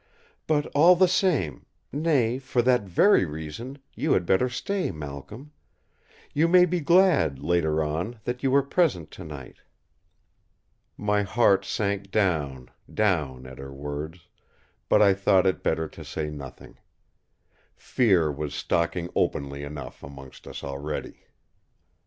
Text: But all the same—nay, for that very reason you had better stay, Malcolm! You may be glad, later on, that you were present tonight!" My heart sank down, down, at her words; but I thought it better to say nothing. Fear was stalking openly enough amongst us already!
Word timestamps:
But 0.47 0.65
all 0.73 0.95
the 0.95 1.07
same—nay, 1.07 2.39
for 2.39 2.63
that 2.63 2.81
very 2.89 3.23
reason 3.23 3.77
you 3.93 4.13
had 4.13 4.25
better 4.25 4.49
stay, 4.49 4.89
Malcolm! 4.89 5.51
You 6.33 6.47
may 6.47 6.65
be 6.65 6.79
glad, 6.79 7.37
later 7.37 7.83
on, 7.83 8.19
that 8.23 8.41
you 8.41 8.49
were 8.49 8.63
present 8.63 9.11
tonight!" 9.11 9.57
My 10.97 11.21
heart 11.21 11.65
sank 11.65 12.09
down, 12.09 12.71
down, 12.91 13.45
at 13.45 13.59
her 13.59 13.71
words; 13.71 14.27
but 14.89 15.03
I 15.03 15.13
thought 15.13 15.45
it 15.45 15.61
better 15.61 15.87
to 15.89 16.03
say 16.03 16.31
nothing. 16.31 16.79
Fear 17.75 18.31
was 18.31 18.55
stalking 18.55 19.07
openly 19.15 19.61
enough 19.61 20.01
amongst 20.01 20.47
us 20.47 20.63
already! 20.63 21.27